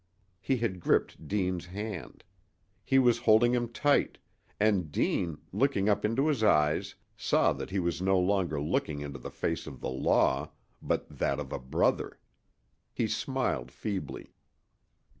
He 0.39 0.57
had 0.57 0.79
gripped 0.79 1.27
Deane's 1.27 1.67
hand. 1.67 2.23
He 2.83 2.97
was 2.97 3.19
holding 3.19 3.53
him 3.53 3.67
tight; 3.71 4.17
and 4.59 4.91
Deane, 4.91 5.37
looking 5.53 5.87
up 5.89 6.03
into 6.03 6.25
his 6.25 6.41
eyes, 6.43 6.95
saw 7.15 7.53
that 7.53 7.69
he 7.69 7.77
was 7.77 8.01
no 8.01 8.17
longer 8.19 8.59
looking 8.59 9.01
into 9.01 9.19
the 9.19 9.29
face 9.29 9.67
of 9.67 9.79
the 9.79 9.91
Law, 9.91 10.53
but 10.81 11.07
that 11.15 11.39
of 11.39 11.53
a 11.53 11.59
brother. 11.59 12.17
He 12.91 13.05
smiled 13.05 13.71
feebly. 13.71 14.33